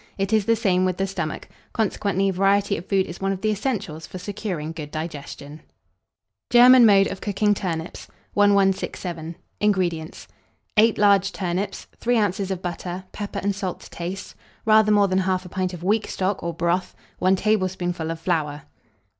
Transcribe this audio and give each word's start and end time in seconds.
It 0.17 0.33
is 0.33 0.45
the 0.45 0.55
same 0.55 0.83
with 0.83 0.97
the 0.97 1.05
stomach: 1.05 1.47
consequently, 1.73 2.31
variety 2.31 2.75
of 2.75 2.87
food 2.87 3.05
is 3.05 3.21
one 3.21 3.31
of 3.31 3.41
the 3.41 3.51
essentials 3.51 4.07
for 4.07 4.17
securing 4.17 4.71
good 4.71 4.89
digestion. 4.89 5.61
GERMAN 6.49 6.87
MODE 6.87 7.05
OF 7.11 7.21
COOKING 7.21 7.53
TURNIPS. 7.53 8.07
1167. 8.33 9.35
INGREDIENTS. 9.59 10.27
8 10.75 10.97
large 10.97 11.31
turnips, 11.31 11.85
3 11.99 12.17
oz. 12.17 12.39
of 12.49 12.63
butter, 12.63 13.03
pepper 13.11 13.37
and 13.43 13.53
salt 13.55 13.81
to 13.81 13.91
taste, 13.91 14.33
rather 14.65 14.91
more 14.91 15.07
than 15.07 15.19
1/2 15.21 15.51
pint 15.51 15.71
of 15.71 15.83
weak 15.83 16.07
stock 16.07 16.41
or 16.41 16.51
broth, 16.51 16.95
1 17.19 17.35
tablespoonful 17.35 18.09
of 18.09 18.19
flour. 18.19 18.63